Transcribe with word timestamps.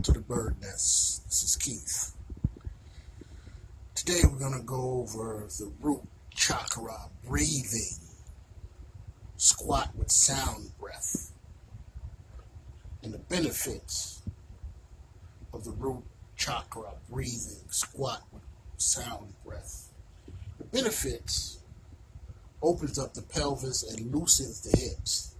Welcome 0.00 0.14
to 0.14 0.20
the 0.20 0.34
Bird 0.34 0.56
Nest. 0.62 1.26
This 1.26 1.42
is 1.42 1.56
Keith. 1.56 2.14
Today 3.94 4.20
we're 4.24 4.38
going 4.38 4.58
to 4.58 4.64
go 4.64 5.02
over 5.02 5.46
the 5.58 5.70
root 5.78 6.00
chakra 6.34 7.10
breathing, 7.28 7.98
squat 9.36 9.90
with 9.94 10.10
sound 10.10 10.70
breath, 10.80 11.32
and 13.02 13.12
the 13.12 13.18
benefits 13.18 14.22
of 15.52 15.64
the 15.64 15.72
root 15.72 16.02
chakra 16.34 16.92
breathing, 17.10 17.68
squat 17.68 18.22
with 18.32 18.42
sound 18.78 19.34
breath. 19.44 19.90
The 20.56 20.64
benefits 20.64 21.58
opens 22.62 22.98
up 22.98 23.12
the 23.12 23.20
pelvis 23.20 23.82
and 23.82 24.14
loosens 24.14 24.62
the 24.62 24.78
hips. 24.78 25.34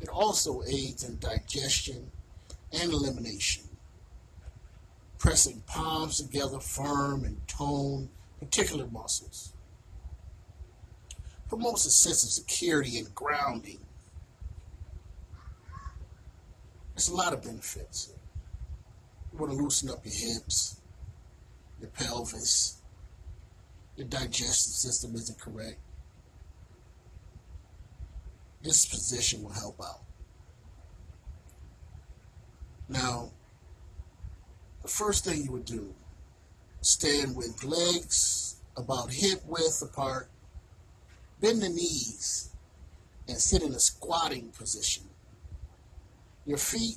It 0.00 0.08
also 0.08 0.64
aids 0.64 1.04
in 1.04 1.20
digestion 1.20 2.10
and 2.72 2.92
elimination. 2.92 3.69
Pressing 5.20 5.62
palms 5.66 6.16
together 6.16 6.58
firm 6.58 7.24
and 7.24 7.46
tone 7.46 8.08
particular 8.38 8.86
muscles. 8.86 9.52
Promotes 11.50 11.84
a 11.84 11.90
sense 11.90 12.24
of 12.24 12.30
security 12.30 12.98
and 12.98 13.14
grounding. 13.14 13.80
There's 16.94 17.10
a 17.10 17.14
lot 17.14 17.34
of 17.34 17.42
benefits. 17.42 18.14
You 19.32 19.38
want 19.38 19.52
to 19.52 19.58
loosen 19.58 19.90
up 19.90 20.04
your 20.06 20.14
hips, 20.14 20.80
your 21.80 21.90
pelvis, 21.90 22.80
your 23.96 24.06
digestive 24.06 24.72
system 24.72 25.14
isn't 25.14 25.38
correct. 25.38 25.78
This 28.62 28.86
position 28.86 29.42
will 29.42 29.52
help 29.52 29.78
out. 29.82 30.00
Now, 32.88 33.32
first 34.90 35.24
thing 35.24 35.44
you 35.44 35.52
would 35.52 35.64
do, 35.64 35.94
stand 36.80 37.36
with 37.36 37.64
legs 37.64 38.56
about 38.76 39.12
hip 39.12 39.40
width 39.46 39.82
apart, 39.82 40.28
bend 41.40 41.62
the 41.62 41.68
knees, 41.68 42.50
and 43.28 43.38
sit 43.38 43.62
in 43.62 43.72
a 43.72 43.80
squatting 43.80 44.50
position. 44.50 45.04
Your 46.46 46.58
feet, 46.58 46.96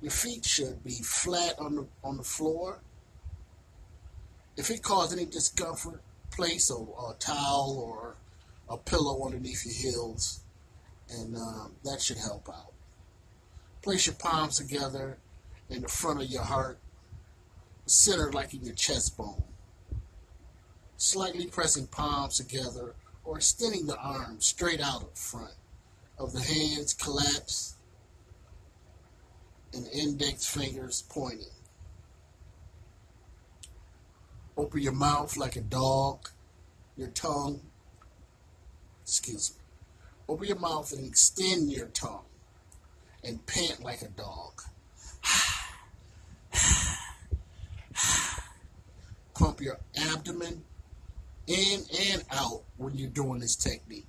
your 0.00 0.10
feet 0.10 0.44
should 0.44 0.82
be 0.82 0.94
flat 1.02 1.54
on 1.58 1.76
the 1.76 1.86
on 2.02 2.16
the 2.16 2.22
floor. 2.22 2.80
If 4.56 4.70
it 4.70 4.82
causes 4.82 5.16
any 5.16 5.26
discomfort, 5.26 6.02
place 6.30 6.70
a, 6.70 6.74
a 6.74 7.14
towel 7.18 7.78
or 7.78 8.16
a 8.68 8.76
pillow 8.76 9.24
underneath 9.24 9.64
your 9.64 9.92
heels, 9.92 10.40
and 11.10 11.36
um, 11.36 11.72
that 11.84 12.00
should 12.00 12.18
help 12.18 12.48
out. 12.48 12.72
Place 13.82 14.06
your 14.06 14.16
palms 14.16 14.58
together 14.58 15.18
in 15.70 15.82
the 15.82 15.88
front 15.88 16.20
of 16.20 16.28
your 16.28 16.42
heart, 16.42 16.78
centered 17.90 18.34
like 18.34 18.54
in 18.54 18.62
your 18.62 18.74
chest 18.74 19.16
bone. 19.16 19.42
Slightly 20.96 21.46
pressing 21.46 21.86
palms 21.86 22.36
together 22.36 22.94
or 23.24 23.36
extending 23.36 23.86
the 23.86 23.96
arms 23.98 24.46
straight 24.46 24.80
out 24.80 25.02
in 25.02 25.08
front 25.14 25.54
of 26.18 26.32
the 26.32 26.40
hands 26.40 26.94
collapse 26.94 27.76
and 29.72 29.86
index 29.92 30.46
fingers 30.46 31.04
pointing. 31.08 31.46
Open 34.56 34.80
your 34.80 34.92
mouth 34.92 35.36
like 35.36 35.56
a 35.56 35.60
dog, 35.60 36.28
your 36.96 37.08
tongue, 37.08 37.60
excuse 39.02 39.52
me. 39.52 39.62
Open 40.28 40.48
your 40.48 40.58
mouth 40.58 40.92
and 40.92 41.06
extend 41.06 41.70
your 41.70 41.86
tongue 41.86 42.24
and 43.22 43.46
pant 43.46 43.82
like 43.82 44.02
a 44.02 44.08
dog. 44.08 44.62
Pump 49.58 49.66
your 49.66 49.78
abdomen 50.14 50.62
in 51.48 51.80
and 52.12 52.24
out 52.30 52.62
when 52.76 52.94
you're 52.96 53.10
doing 53.10 53.40
this 53.40 53.56
technique. 53.56 54.06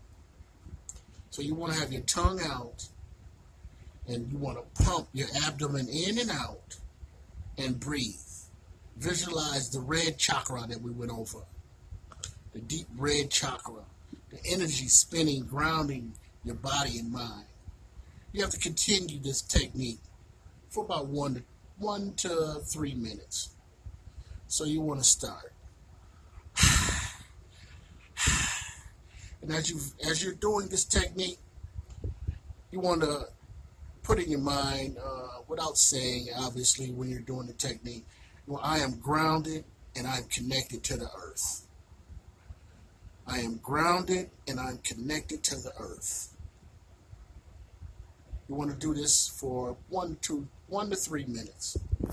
So 1.32 1.42
you 1.42 1.56
want 1.56 1.74
to 1.74 1.80
have 1.80 1.92
your 1.92 2.04
tongue 2.04 2.40
out 2.44 2.88
and 4.08 4.32
you 4.32 4.38
want 4.38 4.58
to 4.58 4.84
pump 4.84 5.08
your 5.12 5.28
abdomen 5.46 5.88
in 5.90 6.20
and 6.20 6.30
out 6.30 6.78
and 7.58 7.80
breathe. 7.80 8.16
Visualize 8.98 9.72
the 9.72 9.80
red 9.80 10.18
chakra 10.20 10.68
that 10.68 10.82
we 10.82 10.92
went 10.92 11.12
over. 11.12 11.40
The 12.54 12.60
deep 12.60 12.88
red 12.98 13.32
chakra. 13.32 13.84
The 14.30 14.40
energy 14.52 14.88
spinning, 14.88 15.46
grounding 15.46 16.14
your 16.44 16.56
body 16.56 17.00
and 17.00 17.12
mind 17.12 17.46
you 18.32 18.42
have 18.42 18.52
to 18.52 18.60
continue 18.60 19.20
this 19.20 19.42
technique 19.42 20.00
for 20.70 20.84
about 20.84 21.08
one 21.08 21.34
to 21.36 21.44
one 21.80 22.14
to 22.14 22.60
three 22.66 22.94
minutes. 22.94 23.50
So 24.50 24.66
you 24.66 24.82
want 24.82 25.00
to 25.00 25.06
start. 25.06 25.54
And 29.42 29.54
as 29.54 29.70
you 29.70 29.80
as 30.08 30.22
you're 30.22 30.34
doing 30.34 30.68
this 30.68 30.84
technique, 30.84 31.40
you 32.72 32.82
want 32.82 33.02
to 33.02 33.28
put 34.04 34.20
in 34.20 34.30
your 34.30 34.42
mind, 34.42 34.98
uh, 34.98 35.40
without 35.48 35.78
saying, 35.78 36.28
obviously, 36.38 36.92
when 36.92 37.10
you're 37.10 37.22
doing 37.22 37.48
the 37.48 37.54
technique, 37.54 38.06
well, 38.48 38.60
I 38.62 38.80
am 38.80 39.00
grounded 39.00 39.64
and 39.96 40.06
I'm 40.06 40.24
connected 40.26 40.84
to 40.86 40.98
the 40.98 41.10
earth. 41.16 41.66
I 43.26 43.40
am 43.40 43.58
grounded 43.64 44.30
and 44.48 44.60
I'm 44.60 44.80
connected 44.80 45.42
to 45.44 45.56
the 45.56 45.72
earth. 45.80 46.36
You 48.50 48.56
want 48.56 48.72
to 48.72 48.78
do 48.78 48.94
this 48.94 49.30
for 49.30 49.78
one 49.88 50.18
to 50.24 50.48
one 50.68 50.90
to 50.90 50.96
three 50.96 51.26
minutes. 51.26 51.78